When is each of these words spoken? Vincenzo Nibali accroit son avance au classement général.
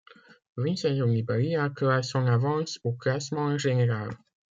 Vincenzo 0.57 1.05
Nibali 1.05 1.55
accroit 1.55 2.01
son 2.01 2.25
avance 2.25 2.79
au 2.83 2.91
classement 2.93 3.55
général. 3.59 4.09